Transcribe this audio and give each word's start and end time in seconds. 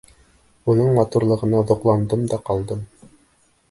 Уның 0.73 0.89
матурлығына 1.01 1.63
ҙоҡландым 1.73 2.27
да 2.35 2.45
ҡалдым. 2.51 2.87